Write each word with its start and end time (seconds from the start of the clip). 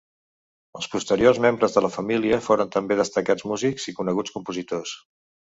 Els 0.79 0.87
posteriors 0.93 1.41
membres 1.47 1.75
de 1.77 1.83
la 1.87 1.91
família 1.97 2.41
foren 2.47 2.73
també 2.79 2.99
destacats 3.03 3.47
músics 3.53 3.89
i 3.93 3.97
coneguts 4.01 4.37
compositors. 4.39 4.97